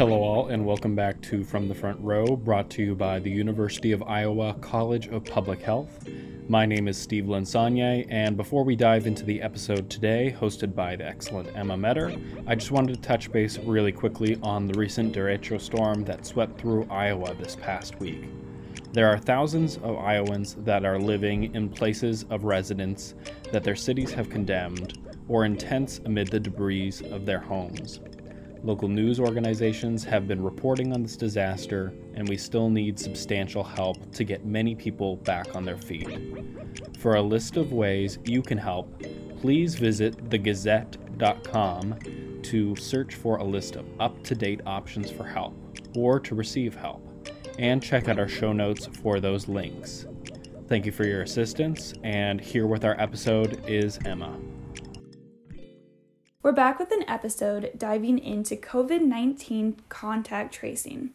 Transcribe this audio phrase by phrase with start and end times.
[0.00, 3.30] Hello, all, and welcome back to From the Front Row, brought to you by the
[3.30, 6.08] University of Iowa College of Public Health.
[6.48, 10.96] My name is Steve Lansanye, and before we dive into the episode today, hosted by
[10.96, 15.14] the excellent Emma Metter, I just wanted to touch base really quickly on the recent
[15.14, 18.24] derecho storm that swept through Iowa this past week.
[18.94, 23.14] There are thousands of Iowans that are living in places of residence
[23.52, 24.98] that their cities have condemned
[25.28, 28.00] or in tents amid the debris of their homes.
[28.62, 34.12] Local news organizations have been reporting on this disaster, and we still need substantial help
[34.12, 36.08] to get many people back on their feet.
[36.98, 39.02] For a list of ways you can help,
[39.40, 41.98] please visit thegazette.com
[42.42, 45.54] to search for a list of up to date options for help
[45.96, 47.06] or to receive help
[47.58, 50.06] and check out our show notes for those links.
[50.68, 54.38] Thank you for your assistance, and here with our episode is Emma.
[56.42, 61.10] We're back with an episode diving into COVID 19 contact tracing.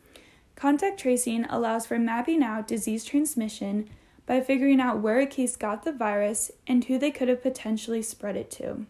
[0.55, 3.89] Contact tracing allows for mapping out disease transmission
[4.27, 8.03] by figuring out where a case got the virus and who they could have potentially
[8.03, 8.85] spread it to.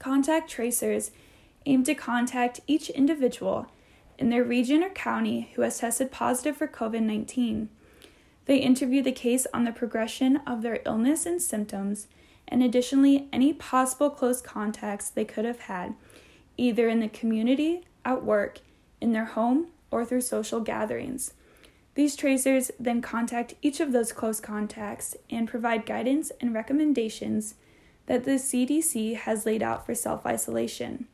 [0.00, 1.12] Contact tracers
[1.64, 3.66] aim to contact each individual
[4.18, 7.68] in their region or county who has tested positive for COVID 19.
[8.46, 12.08] They interview the case on the progression of their illness and symptoms,
[12.48, 15.94] and additionally, any possible close contacts they could have had,
[16.56, 18.60] either in the community, at work,
[19.00, 21.34] in their home, or through social gatherings.
[21.94, 27.54] These tracers then contact each of those close contacts and provide guidance and recommendations
[28.04, 31.06] that the CDC has laid out for self isolation.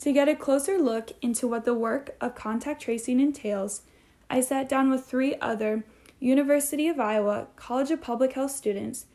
[0.00, 3.82] To get a closer look into what the work of contact tracing entails,
[4.30, 5.84] I sat down with three other
[6.20, 9.06] University of Iowa College of Public Health students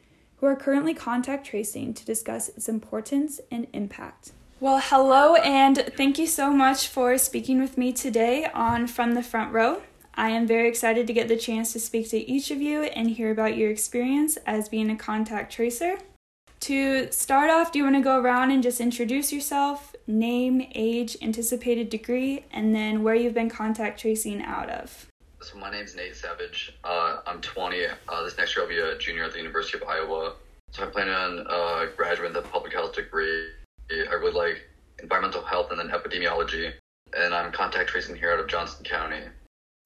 [0.43, 4.33] who are currently contact tracing to discuss its importance and impact.
[4.59, 9.23] Well, hello, and thank you so much for speaking with me today on From the
[9.23, 9.83] Front Row.
[10.15, 13.11] I am very excited to get the chance to speak to each of you and
[13.11, 15.97] hear about your experience as being a contact tracer.
[16.59, 21.15] To start off, do you want to go around and just introduce yourself, name, age,
[21.21, 25.07] anticipated degree, and then where you've been contact tracing out of?
[25.43, 26.73] So my name's Nate Savage.
[26.85, 27.85] Uh, I'm 20.
[28.07, 30.35] Uh, this next year I'll be a junior at the University of Iowa.
[30.71, 33.49] So I'm planning on uh, graduating the public health degree.
[33.91, 34.69] I really like
[35.01, 36.71] environmental health and then epidemiology.
[37.17, 39.19] And I'm contact tracing here out of Johnson County.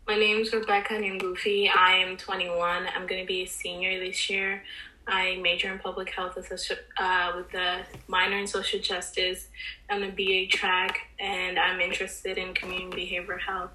[0.07, 1.71] My name's Rebecca Nimbufi.
[1.75, 2.85] I am 21.
[2.95, 4.63] I'm going to be a senior this year.
[5.07, 9.47] I major in public health with a, uh, with a minor in social justice
[9.89, 13.71] on the BA track, and I'm interested in community behavioral health.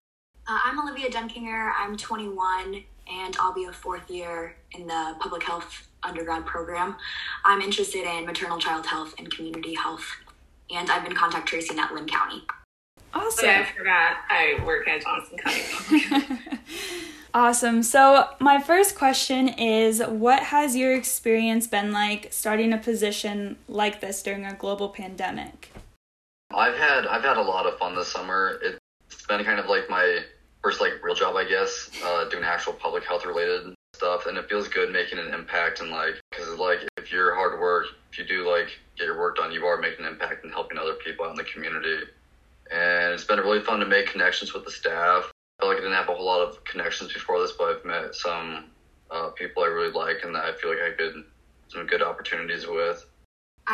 [0.46, 1.72] Uh, I'm Olivia Dunkinger.
[1.76, 6.96] I'm 21, and I'll be a fourth year in the public health undergrad program.
[7.44, 10.04] I'm interested in maternal child health and community health,
[10.70, 12.42] and I've been contact tracing at Linn County.
[13.14, 13.48] Awesome.
[13.48, 16.38] I forgot I work at Johnson County.
[17.34, 17.82] Awesome.
[17.82, 24.02] So, my first question is What has your experience been like starting a position like
[24.02, 25.72] this during a global pandemic?
[26.54, 28.60] I've had I've had a lot of fun this summer.
[29.12, 30.20] It's been kind of like my
[30.62, 34.48] first like real job, I guess, uh, doing actual public health related stuff, and it
[34.48, 38.24] feels good making an impact and like because like if you're hard work, if you
[38.24, 41.24] do like get your work done, you are making an impact and helping other people
[41.24, 42.04] out in the community.
[42.72, 45.30] And it's been really fun to make connections with the staff
[45.62, 47.84] I feel like I didn't have a whole lot of connections before this, but I've
[47.84, 48.64] met some
[49.12, 51.22] uh, people I really like and that I feel like I could
[51.68, 53.06] some good opportunities with.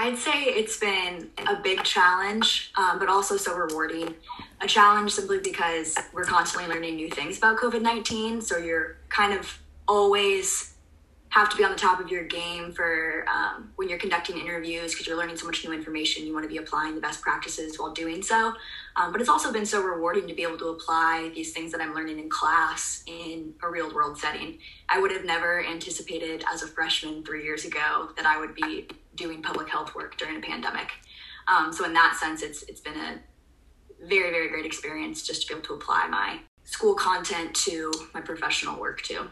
[0.01, 4.15] I'd say it's been a big challenge, um, but also so rewarding.
[4.61, 8.41] A challenge simply because we're constantly learning new things about COVID 19.
[8.41, 10.75] So you're kind of always
[11.31, 14.93] have to be on the top of your game for um, when you're conducting interviews
[14.93, 16.27] because you're learning so much new information.
[16.27, 18.55] You want to be applying the best practices while doing so.
[18.97, 21.81] Um, but it's also been so rewarding to be able to apply these things that
[21.81, 24.59] I'm learning in class in a real world setting.
[24.89, 28.89] I would have never anticipated as a freshman three years ago that I would be
[29.15, 30.89] doing public health work during a pandemic.
[31.47, 33.19] Um, so in that sense, it's it's been a
[34.07, 38.21] very very great experience just to be able to apply my school content to my
[38.21, 39.29] professional work too.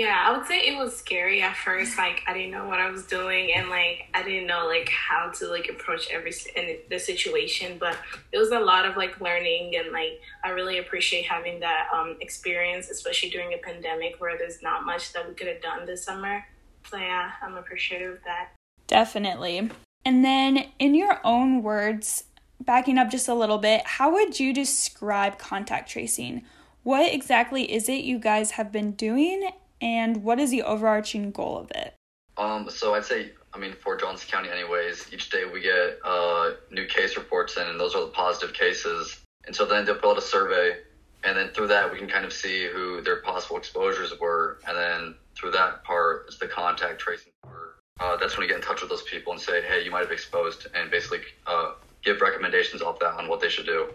[0.00, 1.98] Yeah, I would say it was scary at first.
[1.98, 5.28] Like I didn't know what I was doing, and like I didn't know like how
[5.28, 7.76] to like approach every in the situation.
[7.78, 7.98] But
[8.32, 12.16] it was a lot of like learning, and like I really appreciate having that um,
[12.22, 16.02] experience, especially during a pandemic where there's not much that we could have done this
[16.02, 16.46] summer.
[16.90, 18.52] So yeah, I'm appreciative of that.
[18.86, 19.70] Definitely.
[20.06, 22.24] And then, in your own words,
[22.58, 26.46] backing up just a little bit, how would you describe contact tracing?
[26.84, 29.50] What exactly is it you guys have been doing,
[29.80, 31.94] and what is the overarching goal of it?
[32.36, 36.52] Um, so I'd say, I mean, for Johnson County, anyways, each day we get uh,
[36.70, 39.20] new case reports in, and those are the positive cases.
[39.46, 40.76] And so then they'll out a survey
[41.24, 44.76] and then through that we can kind of see who their possible exposures were, and
[44.76, 47.76] then through that part is the contact tracing part.
[47.98, 50.00] Uh, that's when you get in touch with those people and say, hey, you might
[50.00, 51.72] have exposed, and basically uh,
[52.02, 53.88] give recommendations off that on what they should do.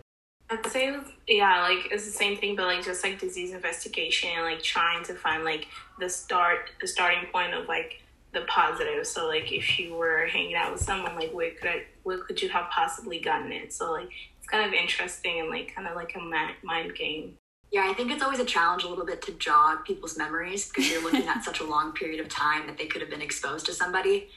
[0.50, 0.96] I'd say,
[1.28, 5.04] yeah, like it's the same thing, but like just like disease investigation, and like trying
[5.06, 5.68] to find like
[6.00, 9.08] the start, the starting point of like the positive.
[9.08, 12.42] So like if you were hanging out with someone, like where could I, where could
[12.42, 13.74] you have possibly gotten it?
[13.74, 17.38] So like it's kind of interesting and like kind of like a mind game.
[17.72, 20.90] Yeah, I think it's always a challenge a little bit to jog people's memories because
[20.90, 23.66] you're looking at such a long period of time that they could have been exposed
[23.66, 24.30] to somebody.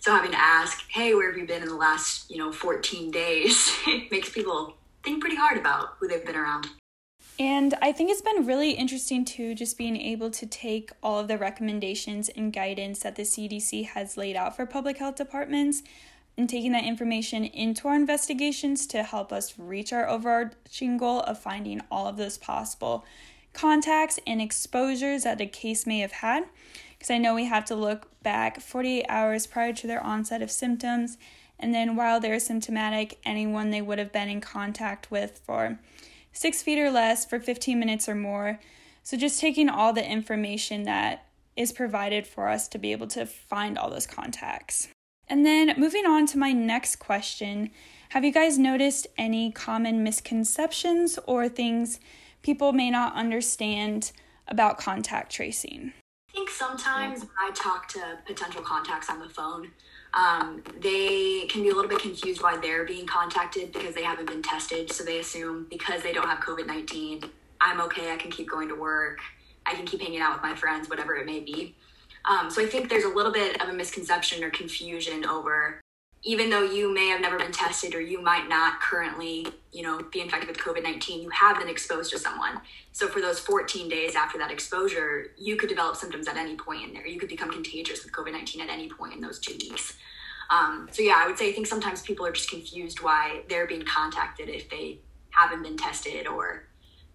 [0.00, 3.10] So having to ask, "Hey, where have you been in the last, you know, 14
[3.10, 3.76] days?"
[4.12, 4.77] makes people
[5.08, 6.68] think pretty hard about who they've been around.
[7.38, 11.28] And I think it's been really interesting too, just being able to take all of
[11.28, 15.82] the recommendations and guidance that the CDC has laid out for public health departments
[16.36, 21.38] and taking that information into our investigations to help us reach our overarching goal of
[21.38, 23.04] finding all of those possible
[23.54, 26.44] contacts and exposures that a case may have had.
[26.98, 30.50] Because I know we have to look back 48 hours prior to their onset of
[30.50, 31.16] symptoms,
[31.58, 35.78] and then while they're symptomatic, anyone they would have been in contact with for
[36.32, 38.60] six feet or less for 15 minutes or more.
[39.02, 41.26] So, just taking all the information that
[41.56, 44.88] is provided for us to be able to find all those contacts.
[45.28, 47.70] And then moving on to my next question
[48.10, 52.00] Have you guys noticed any common misconceptions or things
[52.42, 54.12] people may not understand
[54.46, 55.92] about contact tracing?
[56.38, 59.72] I think sometimes when I talk to potential contacts on the phone,
[60.14, 64.26] um, they can be a little bit confused why they're being contacted because they haven't
[64.26, 64.92] been tested.
[64.92, 67.24] So they assume because they don't have COVID 19,
[67.60, 69.18] I'm okay, I can keep going to work,
[69.66, 71.74] I can keep hanging out with my friends, whatever it may be.
[72.24, 75.80] Um, so I think there's a little bit of a misconception or confusion over
[76.24, 80.02] even though you may have never been tested or you might not currently, you know,
[80.10, 82.60] be infected with COVID-19, you have been exposed to someone.
[82.92, 86.82] So for those 14 days after that exposure, you could develop symptoms at any point
[86.82, 87.06] in there.
[87.06, 89.96] You could become contagious with COVID-19 at any point in those two weeks.
[90.50, 93.66] Um, so yeah, I would say I think sometimes people are just confused why they're
[93.66, 94.98] being contacted if they
[95.30, 96.64] haven't been tested or,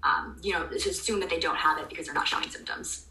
[0.04, 3.08] um, you know, just assume that they don't have it because they're not showing symptoms.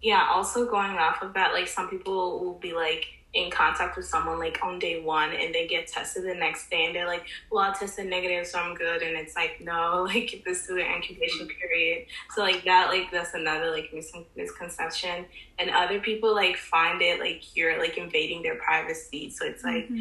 [0.00, 0.26] Yeah.
[0.30, 3.04] Also going off of that, like some people will be like,
[3.34, 6.86] in contact with someone like on day one and they get tested the next day
[6.86, 9.02] and they're like, well, I tested negative, so I'm good.
[9.02, 12.06] And it's like, no, like this is an incubation period.
[12.34, 15.26] So like that, like that's another like mis- misconception.
[15.58, 19.30] And other people like find it like you're like invading their privacy.
[19.30, 20.00] So it's like, mm-hmm.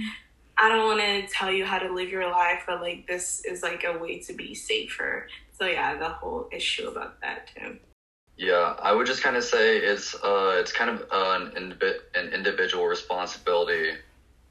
[0.59, 3.61] I don't want to tell you how to live your life, but like this is
[3.61, 5.27] like a way to be safer.
[5.51, 7.77] So yeah, the whole issue about that too.
[8.37, 11.75] Yeah, I would just kind of say it's uh, it's kind of uh, an,
[12.15, 13.93] an individual responsibility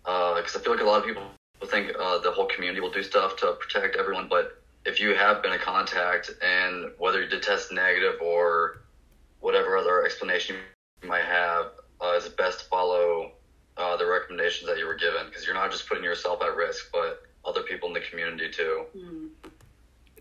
[0.02, 1.22] because uh, I feel like a lot of people
[1.66, 5.42] think uh, the whole community will do stuff to protect everyone, but if you have
[5.42, 8.82] been a contact and whether you did test negative or
[9.40, 10.56] whatever other explanation
[11.02, 11.66] you might have,
[12.00, 13.32] uh, it's best to follow
[13.76, 16.86] uh, the recommendations that you were given because you're not just putting yourself at risk,
[16.92, 18.84] but other people in the community too.
[18.96, 19.28] Mm.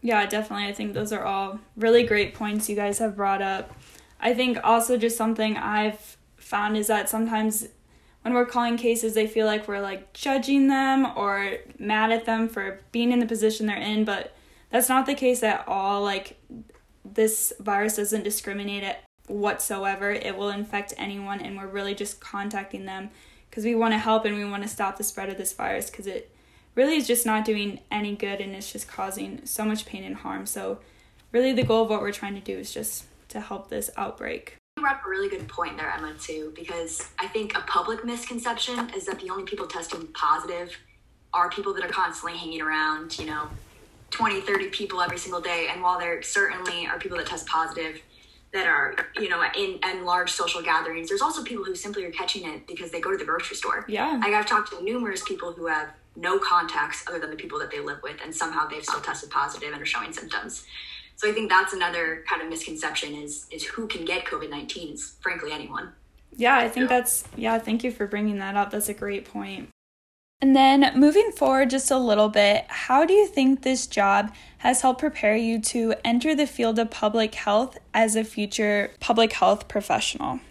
[0.06, 0.68] Yeah, definitely.
[0.68, 3.74] I think those are all really great points you guys have brought up.
[4.20, 7.70] I think also just something I've found is that sometimes
[8.22, 12.48] when we're calling cases, they feel like we're like judging them or mad at them
[12.48, 14.36] for being in the position they're in, but
[14.70, 16.04] that's not the case at all.
[16.04, 16.40] Like,
[17.04, 20.12] this virus doesn't discriminate it whatsoever.
[20.12, 23.10] It will infect anyone, and we're really just contacting them
[23.50, 25.90] because we want to help and we want to stop the spread of this virus
[25.90, 26.35] because it
[26.76, 30.18] really is just not doing any good and it's just causing so much pain and
[30.18, 30.46] harm.
[30.46, 30.80] So,
[31.32, 34.58] really, the goal of what we're trying to do is just to help this outbreak.
[34.78, 38.04] You brought up a really good point there, Emma, too, because I think a public
[38.06, 40.78] misconception is that the only people testing positive
[41.34, 43.48] are people that are constantly hanging around, you know,
[44.12, 45.68] 20, 30 people every single day.
[45.72, 48.02] And while there certainly are people that test positive,
[48.54, 52.12] that are you know in, in large social gatherings there's also people who simply are
[52.12, 55.22] catching it because they go to the grocery store yeah like i've talked to numerous
[55.24, 58.68] people who have no contacts other than the people that they live with, and somehow
[58.68, 60.66] they've still tested positive and are showing symptoms.
[61.16, 64.94] So I think that's another kind of misconception is is who can get COVID nineteen
[64.94, 65.94] is frankly anyone.
[66.36, 66.98] Yeah, I think yeah.
[66.98, 67.60] that's yeah.
[67.60, 68.72] Thank you for bringing that up.
[68.72, 69.70] That's a great point.
[70.42, 74.82] And then moving forward just a little bit, how do you think this job has
[74.82, 79.70] helped prepare you to enter the field of public health as a future public health
[79.70, 80.42] professional?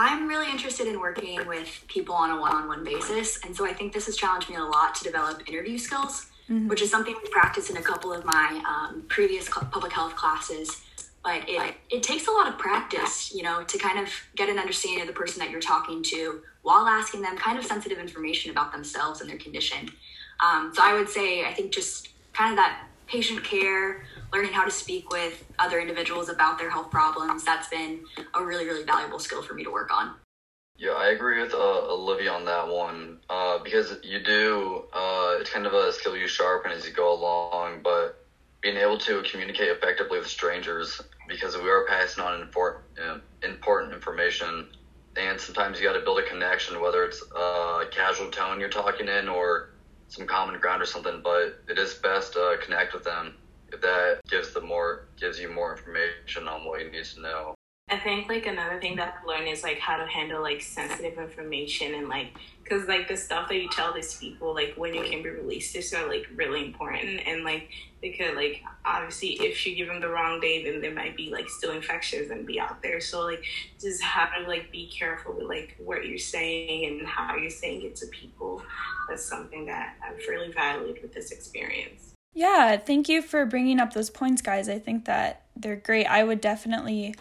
[0.00, 3.44] I'm really interested in working with people on a one on one basis.
[3.44, 6.68] And so I think this has challenged me a lot to develop interview skills, mm-hmm.
[6.68, 10.82] which is something we practiced in a couple of my um, previous public health classes.
[11.24, 14.60] But it, it takes a lot of practice, you know, to kind of get an
[14.60, 18.52] understanding of the person that you're talking to while asking them kind of sensitive information
[18.52, 19.90] about themselves and their condition.
[20.38, 24.64] Um, so I would say, I think just kind of that patient care, learning how
[24.64, 27.44] to speak with other individuals about their health problems.
[27.44, 28.00] That's been
[28.34, 30.14] a really, really valuable skill for me to work on.
[30.76, 35.50] Yeah, I agree with uh, Olivia on that one uh, because you do, uh, it's
[35.50, 38.24] kind of a skill you sharpen as you go along, but
[38.62, 44.68] being able to communicate effectively with strangers because we are passing on important, important information
[45.16, 49.08] and sometimes you got to build a connection, whether it's a casual tone you're talking
[49.08, 49.70] in or
[50.08, 51.20] some common ground or something.
[51.24, 53.34] But it is best to connect with them
[53.70, 57.54] that gives the more gives you more information on what you need to know.
[57.90, 61.18] I think like another thing that I've learned is like how to handle like sensitive
[61.18, 62.32] information and like
[62.62, 65.74] because like the stuff that you tell these people like when you can be released
[65.74, 67.70] is are like really important and like
[68.02, 71.30] they could like obviously if you give them the wrong date then they might be
[71.30, 73.42] like still infectious and be out there so like
[73.80, 77.82] just have to like be careful with like what you're saying and how you're saying
[77.82, 78.62] it to people
[79.08, 82.07] that's something that I've really valued with this experience.
[82.38, 84.68] Yeah, thank you for bringing up those points, guys.
[84.68, 86.06] I think that they're great.
[86.06, 87.16] I would definitely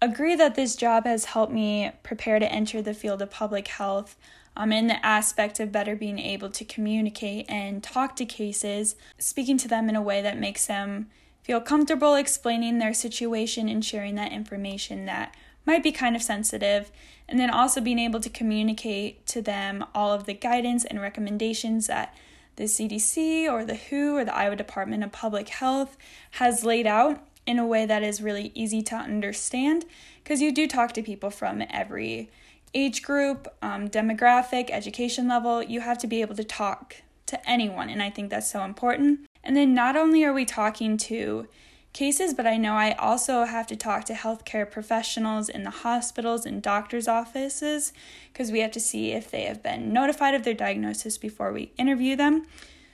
[0.00, 4.16] agree that this job has helped me prepare to enter the field of public health
[4.56, 9.58] um, in the aspect of better being able to communicate and talk to cases, speaking
[9.58, 11.10] to them in a way that makes them
[11.42, 15.36] feel comfortable explaining their situation and sharing that information that
[15.66, 16.90] might be kind of sensitive,
[17.28, 21.88] and then also being able to communicate to them all of the guidance and recommendations
[21.88, 22.14] that
[22.56, 25.96] the CDC or the WHO or the Iowa Department of Public Health
[26.32, 29.84] has laid out in a way that is really easy to understand
[30.22, 32.30] because you do talk to people from every
[32.74, 35.62] age group, um, demographic, education level.
[35.62, 39.20] You have to be able to talk to anyone, and I think that's so important.
[39.42, 41.48] And then not only are we talking to
[41.92, 46.46] cases, but I know I also have to talk to healthcare professionals in the hospitals
[46.46, 47.92] and doctors' offices
[48.32, 51.72] because we have to see if they have been notified of their diagnosis before we
[51.76, 52.46] interview them.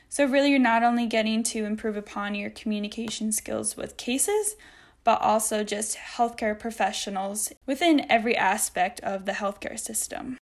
[0.08, 4.56] So, really, you're not only getting to improve upon your communication skills with cases,
[5.04, 10.38] but also just healthcare professionals within every aspect of the healthcare system.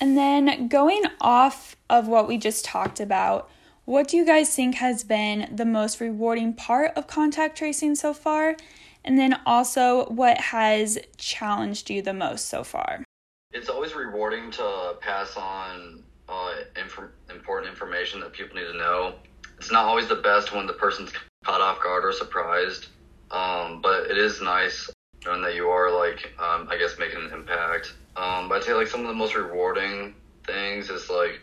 [0.00, 3.50] And then going off of what we just talked about,
[3.88, 8.12] what do you guys think has been the most rewarding part of contact tracing so
[8.12, 8.54] far?
[9.02, 13.02] And then also, what has challenged you the most so far?
[13.50, 19.14] It's always rewarding to pass on uh, inf- important information that people need to know.
[19.56, 21.10] It's not always the best when the person's
[21.42, 22.88] caught off guard or surprised,
[23.30, 24.90] um, but it is nice
[25.24, 27.94] knowing that you are like, um, I guess, making an impact.
[28.18, 30.14] Um, but I'd say like some of the most rewarding
[30.46, 31.40] things is like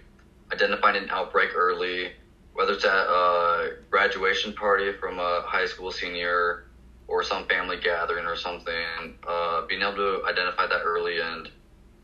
[0.53, 2.11] identifying an outbreak early,
[2.55, 6.67] whether it's at a graduation party from a high school senior
[7.07, 9.17] or some family gathering or something.
[9.27, 11.49] Uh, being able to identify that early and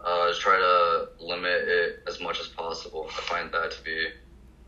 [0.01, 3.07] uh, just try to limit it as much as possible.
[3.17, 4.09] I find that to be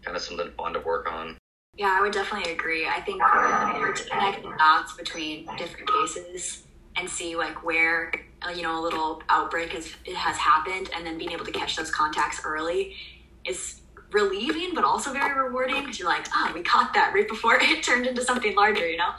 [0.04, 1.38] kind of something fun to work on.
[1.76, 2.88] Yeah, I would definitely agree.
[2.88, 6.64] I think to connect the dots between different cases
[6.96, 8.12] and see like where
[8.56, 11.90] you know a little outbreak has has happened, and then being able to catch those
[11.90, 12.96] contacts early
[13.46, 13.82] is
[14.14, 17.84] relieving, but also very rewarding because you're like, oh, we caught that right before it
[17.84, 19.10] turned into something larger, you know.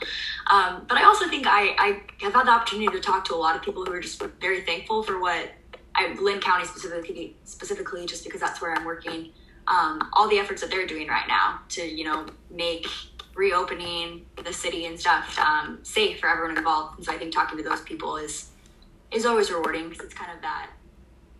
[0.47, 3.37] Um, but I also think I I have had the opportunity to talk to a
[3.37, 5.51] lot of people who are just very thankful for what
[5.95, 9.31] I, Linn County specifically, specifically, just because that's where I'm working,
[9.67, 12.85] um, all the efforts that they're doing right now to, you know, make
[13.33, 16.97] reopening the city and stuff um, safe for everyone involved.
[16.97, 18.49] And so I think talking to those people is
[19.11, 20.69] is always rewarding because it's kind of that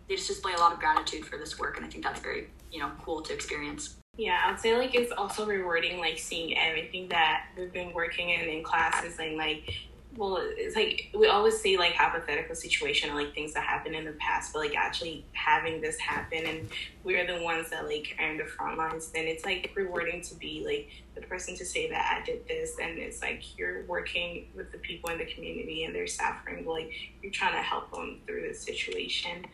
[0.08, 2.48] they just display a lot of gratitude for this work, and I think that's very,
[2.70, 3.96] you know, cool to experience.
[4.16, 8.48] Yeah, I'd say like it's also rewarding like seeing everything that we've been working in
[8.48, 9.74] in classes and like
[10.16, 14.04] well, it's like we always see like hypothetical situation or like things that happened in
[14.04, 16.70] the past, but like actually having this happen and
[17.04, 20.34] we're the ones that like are in the front lines, then it's like rewarding to
[20.36, 24.48] be like the person to say that I did this and it's like you're working
[24.54, 26.90] with the people in the community and they're suffering, like
[27.22, 29.44] you're trying to help them through this situation.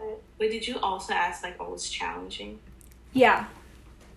[0.00, 2.58] But, but did you also ask like what was challenging?
[3.12, 3.46] Yeah.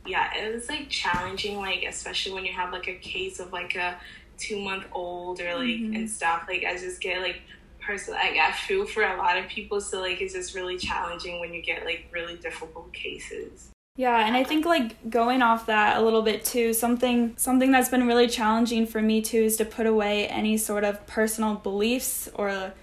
[0.06, 3.76] Yeah, it was like challenging, like especially when you have like a case of like
[3.76, 3.98] a
[4.38, 5.96] two month old or like mm-hmm.
[5.96, 6.46] and stuff.
[6.48, 7.42] Like I just get like
[7.80, 9.80] personally, like I feel for a lot of people.
[9.80, 13.70] So like it's just really challenging when you get like really difficult cases.
[13.98, 17.90] Yeah, and I think like going off that a little bit too, something something that's
[17.90, 22.30] been really challenging for me too is to put away any sort of personal beliefs
[22.34, 22.74] or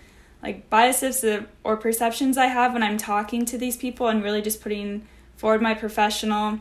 [0.42, 1.24] like biases
[1.64, 5.62] or perceptions I have when I'm talking to these people and really just putting forward
[5.62, 6.60] my professional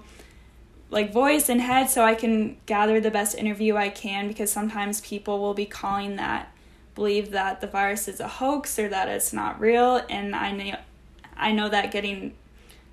[0.90, 5.02] like voice and head so I can gather the best interview I can because sometimes
[5.02, 6.54] people will be calling that
[6.96, 10.78] believe that the virus is a hoax or that it's not real and I know
[11.36, 12.34] I know that getting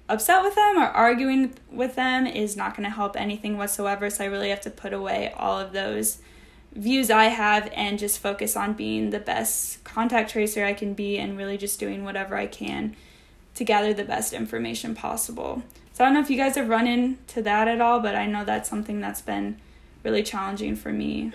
[0.08, 4.10] upset with them or arguing with them is not going to help anything whatsoever.
[4.10, 6.18] So I really have to put away all of those
[6.74, 11.18] views I have and just focus on being the best contact tracer I can be
[11.18, 12.96] and really just doing whatever I can
[13.54, 15.62] to gather the best information possible.
[15.92, 18.26] So I don't know if you guys have run into that at all, but I
[18.26, 19.60] know that's something that's been
[20.02, 21.32] really challenging for me.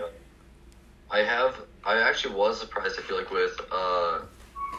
[1.10, 1.55] I have.
[1.86, 3.00] I actually was surprised.
[3.00, 3.58] I feel like with.
[3.72, 4.19] Uh,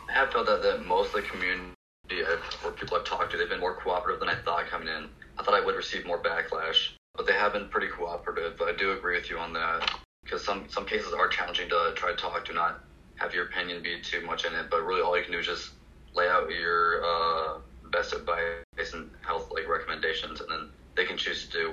[0.09, 1.73] I have felt that that most of the community
[2.13, 5.09] I've, or people I've talked to, they've been more cooperative than I thought coming in.
[5.39, 8.59] I thought I would receive more backlash, but they have been pretty cooperative.
[8.59, 9.91] But I do agree with you on that
[10.31, 12.85] because some some cases are challenging to try to talk to, not
[13.17, 14.67] have your opinion be too much in it.
[14.71, 15.71] But really, all you can do is just
[16.15, 17.59] lay out your uh,
[17.91, 21.73] best advice and health like recommendations, and then they can choose to do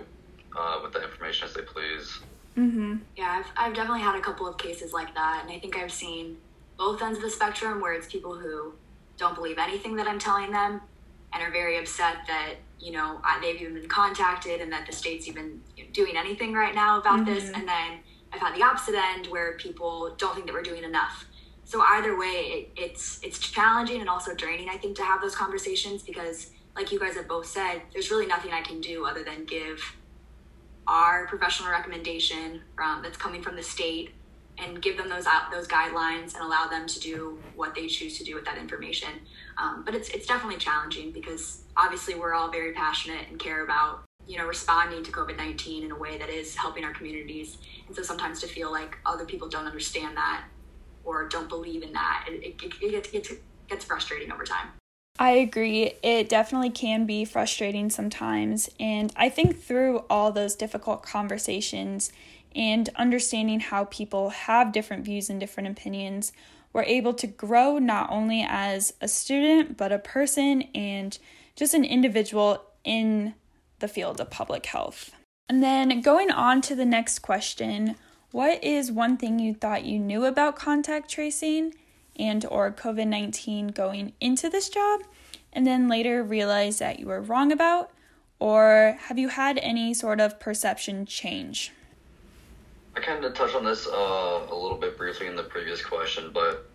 [0.57, 2.19] uh, with the information as they please.
[2.57, 2.95] Mm-hmm.
[3.15, 5.91] Yeah, I've, I've definitely had a couple of cases like that, and I think I've
[5.91, 6.37] seen
[6.77, 8.73] both ends of the spectrum where it's people who
[9.17, 10.81] don't believe anything that I'm telling them
[11.33, 15.27] and are very upset that you know they've even been contacted and that the state's
[15.27, 15.61] even
[15.91, 17.33] doing anything right now about mm-hmm.
[17.35, 17.99] this, and then
[18.33, 21.25] I've had the opposite end where people don't think that we're doing enough.
[21.63, 24.69] So either way, it, it's it's challenging and also draining.
[24.69, 28.25] I think to have those conversations because, like you guys have both said, there's really
[28.25, 29.81] nothing I can do other than give
[30.87, 34.11] our professional recommendation from that's coming from the state
[34.57, 38.17] and give them those out those guidelines and allow them to do what they choose
[38.17, 39.09] to do with that information.
[39.57, 44.06] Um, but it's it's definitely challenging because obviously we're all very passionate and care about
[44.27, 47.57] you know responding to COVID nineteen in a way that is helping our communities.
[47.87, 50.43] And so sometimes to feel like other people don't understand that
[51.03, 53.31] or don't believe in that, it, it, it, it gets,
[53.69, 54.67] gets frustrating over time.
[55.19, 55.93] I agree.
[56.03, 58.69] It definitely can be frustrating sometimes.
[58.79, 62.11] And I think through all those difficult conversations
[62.53, 66.33] and understanding how people have different views and different opinions,
[66.73, 71.17] we're able to grow not only as a student, but a person and
[71.55, 73.33] just an individual in
[73.79, 75.11] the field of public health.
[75.49, 77.95] And then going on to the next question
[78.31, 81.73] what is one thing you thought you knew about contact tracing
[82.19, 85.01] and or COVID-19 going into this job
[85.53, 87.91] and then later realized that you were wrong about
[88.39, 91.71] or have you had any sort of perception change?
[92.95, 96.31] I kind of touched on this uh, a little bit briefly in the previous question,
[96.33, 96.69] but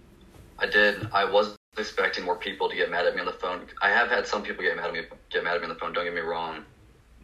[0.59, 1.09] I did.
[1.13, 3.67] I was expecting more people to get mad at me on the phone.
[3.81, 5.79] I have had some people get mad at me, get mad at me on the
[5.79, 5.93] phone.
[5.93, 6.65] Don't get me wrong,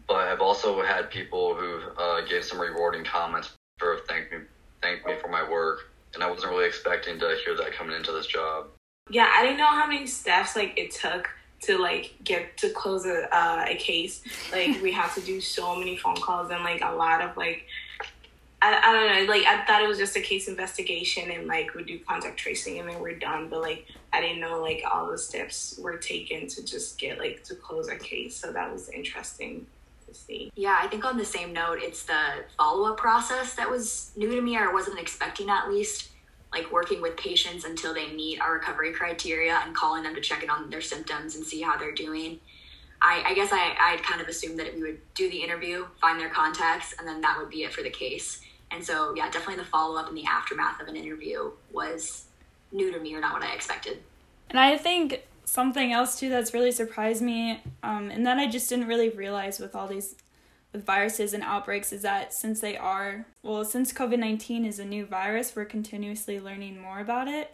[0.09, 4.38] but I've also had people who uh, gave some rewarding comments for thank me,
[4.83, 8.27] me for my work and I wasn't really expecting to hear that coming into this
[8.27, 8.68] job.
[9.11, 11.29] Yeah, I didn't know how many steps like it took
[11.61, 14.23] to like get to close a uh, a case.
[14.53, 17.66] Like we have to do so many phone calls and like a lot of like
[18.61, 21.75] I, I don't know like I thought it was just a case investigation and like
[21.75, 23.49] we do contact tracing and then we're done.
[23.49, 27.44] But like I didn't know like all the steps were taken to just get like
[27.44, 28.37] to close a case.
[28.37, 29.66] So that was interesting
[30.09, 30.51] to see.
[30.57, 34.31] Yeah, I think on the same note, it's the follow up process that was new
[34.35, 36.11] to me or wasn't expecting at least.
[36.51, 40.42] Like working with patients until they meet our recovery criteria and calling them to check
[40.42, 42.40] in on their symptoms and see how they're doing.
[43.03, 46.18] I, I guess I, I'd kind of assumed that we would do the interview, find
[46.18, 48.40] their contacts, and then that would be it for the case.
[48.71, 52.25] And so, yeah, definitely the follow up and the aftermath of an interview was
[52.73, 53.99] new to me or not what I expected.
[54.49, 58.69] And I think something else too that's really surprised me, um, and that I just
[58.69, 60.15] didn't really realize with all these
[60.73, 64.85] with viruses and outbreaks is that since they are well, since COVID nineteen is a
[64.85, 67.53] new virus, we're continuously learning more about it.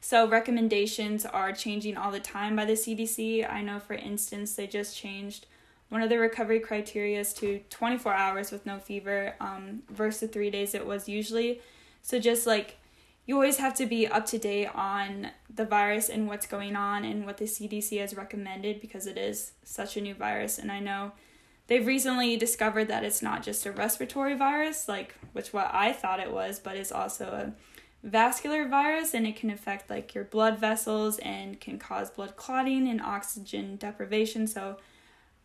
[0.00, 3.50] So recommendations are changing all the time by the CDC.
[3.50, 5.46] I know, for instance, they just changed
[5.90, 10.50] one of the recovery criteria is to 24 hours with no fever um, versus three
[10.50, 11.60] days it was usually.
[12.02, 12.76] So just like
[13.30, 17.04] you always have to be up to date on the virus and what's going on
[17.04, 20.58] and what the CDC has recommended because it is such a new virus.
[20.58, 21.12] And I know
[21.68, 26.18] they've recently discovered that it's not just a respiratory virus, like which what I thought
[26.18, 27.52] it was, but it's also a
[28.04, 32.88] vascular virus and it can affect like your blood vessels and can cause blood clotting
[32.88, 34.48] and oxygen deprivation.
[34.48, 34.78] So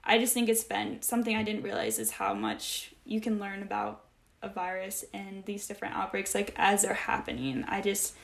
[0.03, 3.61] I just think it's been something I didn't realize is how much you can learn
[3.61, 4.04] about
[4.41, 7.65] a virus and these different outbreaks like as they're happening.
[7.67, 8.15] I just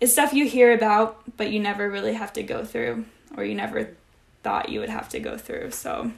[0.00, 3.04] it's stuff you hear about but you never really have to go through
[3.36, 3.96] or you never
[4.42, 5.70] thought you would have to go through.
[5.70, 6.12] So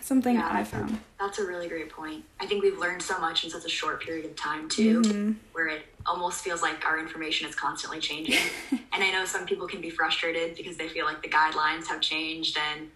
[0.00, 0.98] something yeah, I found.
[1.18, 2.24] That's a really great point.
[2.40, 5.32] I think we've learned so much in such a short period of time too, mm-hmm.
[5.52, 8.38] where it almost feels like our information is constantly changing.
[8.70, 12.00] and I know some people can be frustrated because they feel like the guidelines have
[12.00, 12.90] changed and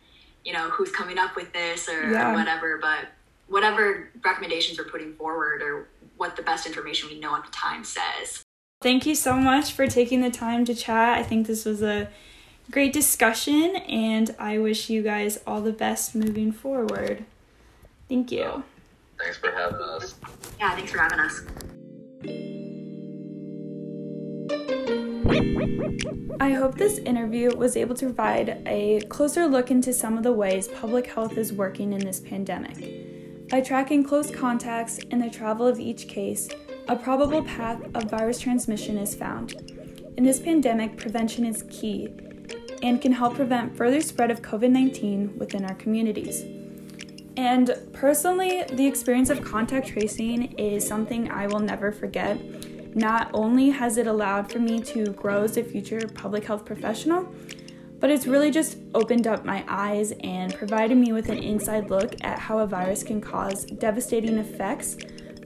[0.45, 2.31] you know who's coming up with this or, yeah.
[2.31, 3.09] or whatever, but
[3.49, 7.85] whatever recommendations we're putting forward or what the best information we know at the time
[7.85, 8.43] says.
[8.83, 11.19] Thank you so much for taking the time to chat.
[11.19, 12.09] I think this was a
[12.71, 17.25] great discussion, and I wish you guys all the best moving forward.
[18.09, 18.65] Thank you.
[19.19, 20.15] Thanks for having us.
[20.61, 21.43] Yeah, thanks for having us.
[26.39, 30.33] I hope this interview was able to provide a closer look into some of the
[30.33, 33.06] ways public health is working in this pandemic.
[33.49, 36.49] By tracking close contacts and the travel of each case,
[36.89, 39.55] a probable path of virus transmission is found.
[40.17, 42.09] In this pandemic, prevention is key
[42.83, 46.45] and can help prevent further spread of COVID 19 within our communities.
[47.37, 52.41] And personally, the experience of contact tracing is something I will never forget.
[52.97, 57.33] Not only has it allowed for me to grow as a future public health professional,
[58.01, 62.15] but it's really just opened up my eyes and provided me with an inside look
[62.23, 64.97] at how a virus can cause devastating effects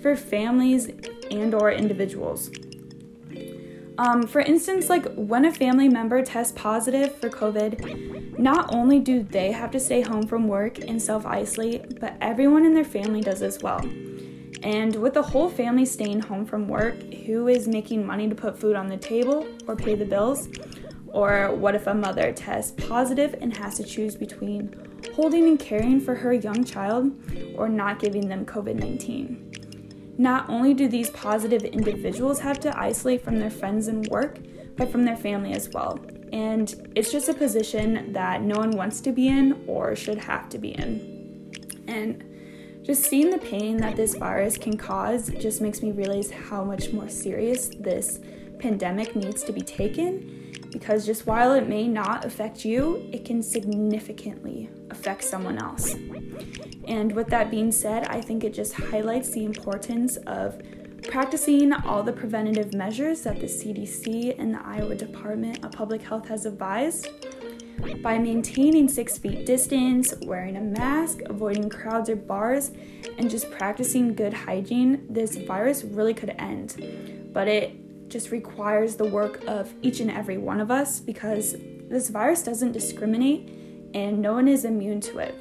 [0.03, 0.89] for families
[1.31, 2.51] and or individuals.
[3.99, 9.23] Um, for instance, like when a family member tests positive for COVID, not only do
[9.23, 13.21] they have to stay home from work and self isolate, but everyone in their family
[13.21, 13.81] does as well.
[14.63, 16.95] And with the whole family staying home from work,
[17.27, 20.49] who is making money to put food on the table or pay the bills?
[21.12, 24.75] Or what if a mother tests positive and has to choose between
[25.14, 27.12] holding and caring for her young child
[27.57, 30.14] or not giving them COVID 19?
[30.18, 34.38] Not only do these positive individuals have to isolate from their friends and work,
[34.77, 35.99] but from their family as well.
[36.33, 40.49] And it's just a position that no one wants to be in or should have
[40.51, 41.53] to be in.
[41.88, 42.25] And
[42.85, 46.92] just seeing the pain that this virus can cause just makes me realize how much
[46.92, 48.20] more serious this
[48.59, 50.39] pandemic needs to be taken
[50.73, 55.95] because just while it may not affect you, it can significantly affect someone else.
[56.87, 60.61] And with that being said, I think it just highlights the importance of
[61.03, 66.29] practicing all the preventative measures that the CDC and the Iowa Department of Public Health
[66.29, 67.09] has advised.
[68.03, 72.73] By maintaining six feet distance, wearing a mask, avoiding crowds or bars,
[73.17, 77.31] and just practicing good hygiene, this virus really could end.
[77.33, 77.80] But it
[78.11, 81.57] just requires the work of each and every one of us because
[81.88, 83.49] this virus doesn't discriminate
[83.94, 85.35] and no one is immune to it.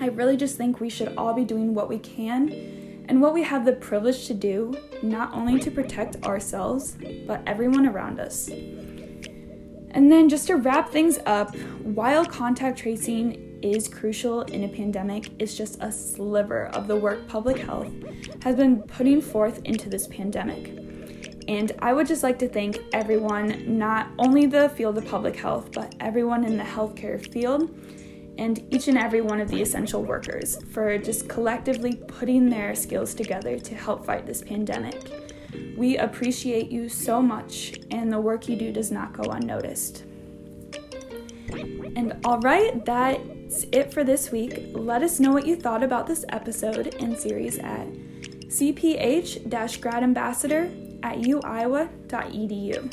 [0.00, 3.42] I really just think we should all be doing what we can and what we
[3.42, 8.48] have the privilege to do, not only to protect ourselves, but everyone around us.
[9.94, 15.30] And then, just to wrap things up, while contact tracing is crucial in a pandemic,
[15.38, 17.92] it's just a sliver of the work public health
[18.42, 20.81] has been putting forth into this pandemic.
[21.48, 25.72] And I would just like to thank everyone, not only the field of public health,
[25.72, 27.70] but everyone in the healthcare field
[28.38, 33.14] and each and every one of the essential workers for just collectively putting their skills
[33.14, 35.10] together to help fight this pandemic.
[35.76, 40.04] We appreciate you so much, and the work you do does not go unnoticed.
[41.94, 44.70] And all right, that's it for this week.
[44.72, 47.86] Let us know what you thought about this episode and series at
[48.52, 50.70] cph grad ambassador
[51.02, 52.90] at uiowa.edu.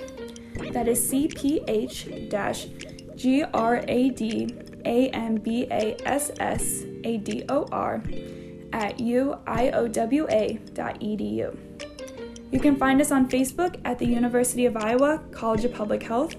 [0.74, 7.44] That is cph G R A D A M B A S S A D
[7.50, 8.02] O R
[8.72, 9.40] at uiowa.edu.
[12.52, 16.36] You can find us on Facebook at the University of Iowa College of Public Health.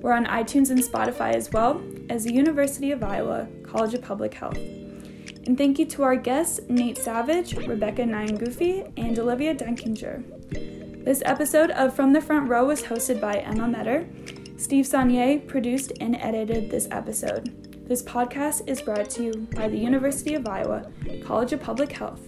[0.00, 4.34] We're on iTunes and Spotify as well as the University of Iowa College of Public
[4.34, 4.56] Health.
[4.56, 10.75] And thank you to our guests, Nate Savage, Rebecca Nyan Goofy, and Olivia Dunkinger.
[11.06, 14.08] This episode of From the Front Row was hosted by Emma Metter.
[14.56, 17.86] Steve Saunier produced and edited this episode.
[17.86, 20.90] This podcast is brought to you by the University of Iowa
[21.22, 22.22] College of Public Health.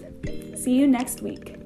[0.55, 1.58] See you next week.